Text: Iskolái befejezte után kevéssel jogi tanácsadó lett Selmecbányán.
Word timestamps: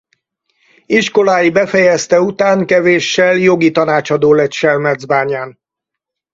Iskolái 0.85 1.51
befejezte 1.51 2.21
után 2.21 2.65
kevéssel 2.65 3.35
jogi 3.35 3.71
tanácsadó 3.71 4.33
lett 4.33 4.51
Selmecbányán. 4.51 5.59